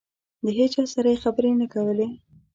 د 0.43 0.45
هېچا 0.57 0.83
سره 0.93 1.07
یې 1.13 1.21
خبرې 1.23 1.51
نه 1.61 1.67
کولې. 1.73 2.07